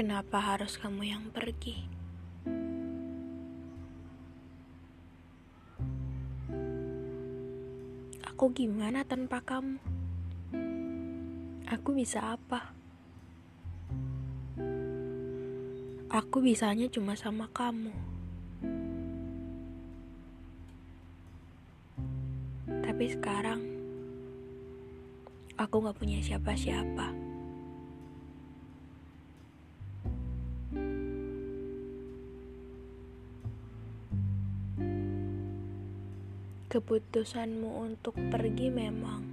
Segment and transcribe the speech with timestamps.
[0.00, 1.76] Kenapa harus kamu yang pergi?
[8.24, 9.76] Aku gimana tanpa kamu?
[11.68, 12.72] Aku bisa apa?
[16.08, 17.92] Aku bisanya cuma sama kamu.
[22.88, 23.60] Tapi sekarang,
[25.60, 27.29] aku gak punya siapa-siapa.
[36.70, 39.26] Keputusanmu untuk pergi memang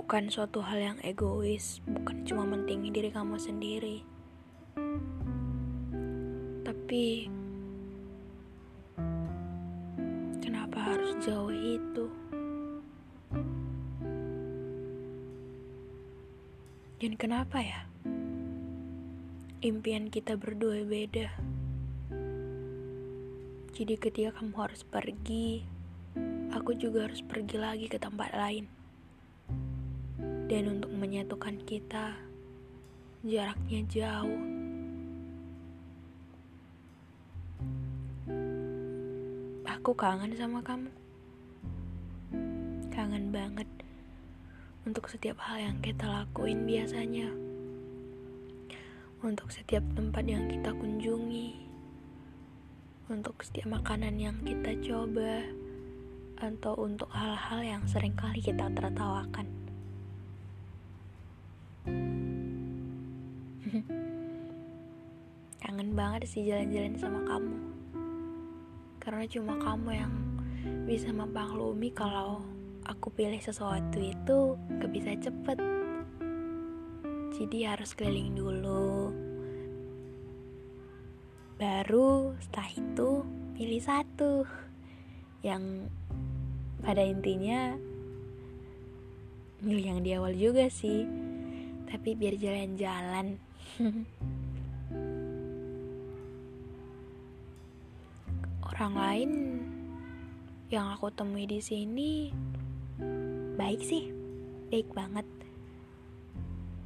[0.00, 4.00] bukan suatu hal yang egois, bukan cuma mentingin diri kamu sendiri.
[6.64, 7.28] Tapi
[10.40, 12.08] kenapa harus jauh itu?
[16.96, 17.84] Dan kenapa ya?
[19.60, 21.57] Impian kita berdua beda.
[23.78, 25.62] Jadi ketika kamu harus pergi,
[26.50, 28.66] aku juga harus pergi lagi ke tempat lain.
[30.50, 32.18] Dan untuk menyatukan kita,
[33.22, 34.42] jaraknya jauh.
[39.62, 40.90] Aku kangen sama kamu.
[42.90, 43.70] Kangen banget
[44.90, 47.30] untuk setiap hal yang kita lakuin biasanya.
[49.22, 51.67] Untuk setiap tempat yang kita kunjungi
[53.08, 55.40] untuk setiap makanan yang kita coba
[56.44, 59.48] atau untuk hal-hal yang sering kali kita tertawakan.
[65.64, 67.56] Kangen banget sih jalan-jalan sama kamu.
[69.00, 70.12] Karena cuma kamu yang
[70.84, 72.44] bisa mempanglumi kalau
[72.84, 74.38] aku pilih sesuatu itu
[74.84, 75.56] gak bisa cepet.
[77.40, 78.97] Jadi harus keliling dulu,
[81.58, 83.26] baru setelah itu
[83.58, 84.46] pilih satu
[85.42, 85.90] yang
[86.78, 87.74] pada intinya
[89.58, 91.02] milih yang di awal juga sih.
[91.90, 93.42] Tapi biar jalan-jalan.
[98.70, 99.58] Orang lain
[100.70, 102.30] yang aku temui di sini
[103.58, 104.14] baik sih
[104.70, 105.26] baik banget.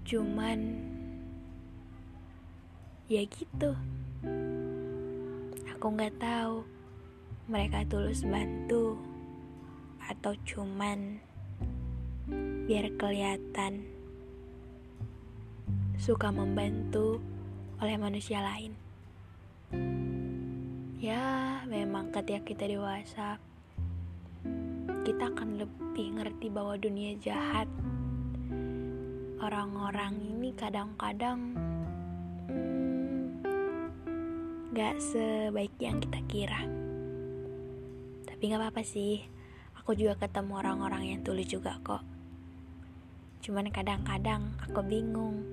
[0.08, 0.80] Cuman
[3.12, 3.76] ya gitu
[5.82, 6.62] Aku nggak tahu
[7.50, 8.94] mereka tulus bantu
[10.06, 11.18] atau cuman
[12.70, 13.82] biar kelihatan
[15.98, 17.18] suka membantu
[17.82, 18.78] oleh manusia lain.
[21.02, 23.42] Ya, memang ketika kita dewasa,
[25.02, 27.66] kita akan lebih ngerti bahwa dunia jahat.
[29.42, 31.58] Orang-orang ini kadang-kadang
[34.72, 36.64] gak sebaik yang kita kira.
[38.24, 39.20] Tapi gak apa-apa sih,
[39.76, 42.00] aku juga ketemu orang-orang yang tulus juga kok.
[43.44, 45.44] Cuman kadang-kadang aku bingung,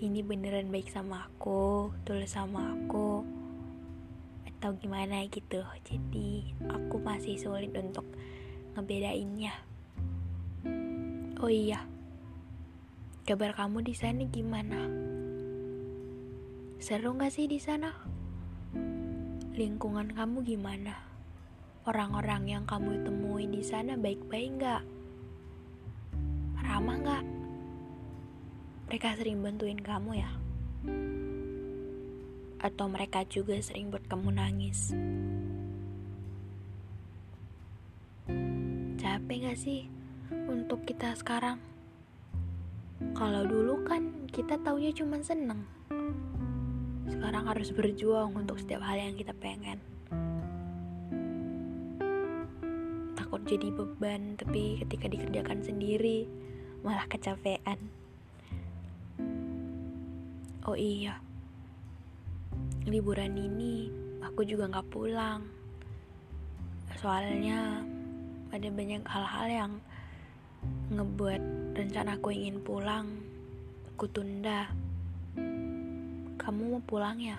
[0.00, 3.28] ini beneran baik sama aku, tulus sama aku,
[4.48, 5.60] atau gimana gitu.
[5.84, 8.08] Jadi aku masih sulit untuk
[8.72, 9.52] ngebedainnya.
[11.44, 11.84] Oh iya,
[13.28, 14.88] kabar kamu di sana gimana?
[16.80, 18.15] Seru gak sih di sana?
[19.56, 21.00] Lingkungan kamu gimana?
[21.88, 24.82] Orang-orang yang kamu temui di sana baik-baik nggak?
[26.60, 27.24] Ramah nggak?
[28.84, 30.28] Mereka sering bantuin kamu ya?
[32.60, 34.92] Atau mereka juga sering buat kamu nangis?
[39.00, 39.88] Capek gak sih
[40.52, 41.56] untuk kita sekarang?
[43.16, 45.64] Kalau dulu kan kita taunya cuma seneng
[47.26, 49.82] sekarang harus berjuang untuk setiap hal yang kita pengen.
[53.18, 56.30] Takut jadi beban tapi ketika dikerjakan sendiri
[56.86, 57.90] malah kecapean.
[60.70, 61.18] Oh iya
[62.86, 63.90] liburan ini
[64.22, 65.50] aku juga gak pulang.
[66.94, 67.82] Soalnya
[68.54, 69.72] ada banyak hal-hal yang
[70.94, 71.42] ngebuat
[71.74, 73.18] rencana aku ingin pulang,
[73.90, 74.85] aku tunda.
[76.46, 77.34] Kamu mau pulang ya?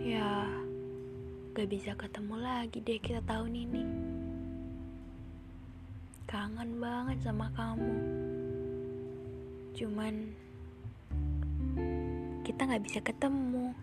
[0.00, 0.48] Ya,
[1.52, 3.84] gak bisa ketemu lagi deh kita tahun ini.
[6.24, 7.92] Kangen banget sama kamu.
[9.76, 10.32] Cuman
[12.40, 13.76] kita gak bisa ketemu.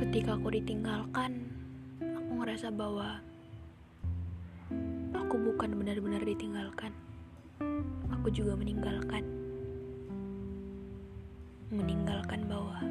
[0.00, 1.44] Ketika aku ditinggalkan,
[2.00, 3.20] aku ngerasa bahwa
[5.64, 6.92] bukan benar-benar ditinggalkan.
[8.12, 9.24] Aku juga meninggalkan.
[11.72, 12.84] Meninggalkan bahwa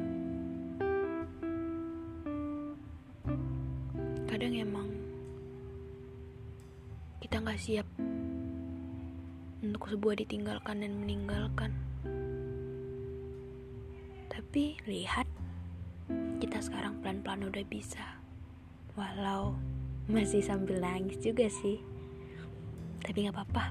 [4.26, 4.90] kadang emang
[7.22, 7.86] kita nggak siap
[9.62, 11.70] untuk sebuah ditinggalkan dan meninggalkan.
[14.34, 15.30] Tapi lihat
[16.42, 18.18] kita sekarang pelan-pelan udah bisa
[18.98, 19.54] walau
[20.10, 21.94] masih sambil nangis juga sih
[23.04, 23.64] tapi nggak apa-apa.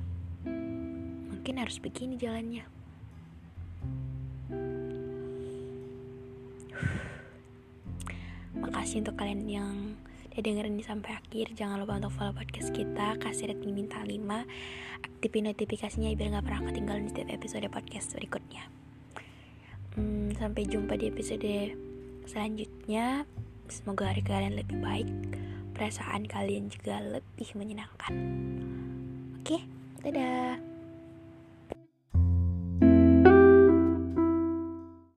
[1.33, 2.63] Mungkin harus begini jalannya.
[8.53, 9.75] Makasih untuk kalian yang
[10.31, 11.57] udah dengerin sampai akhir.
[11.57, 14.23] Jangan lupa untuk follow podcast kita kasih rating bintang 5
[15.03, 18.63] aktifin notifikasinya biar nggak pernah ketinggalan di setiap episode podcast berikutnya.
[19.93, 21.77] Hmm, sampai jumpa di episode
[22.23, 23.27] Selanjutnya,
[23.67, 25.11] semoga hari kalian lebih baik,
[25.75, 28.15] perasaan kalian juga lebih menyenangkan.
[29.43, 29.59] Oke,
[30.07, 30.72] dadah.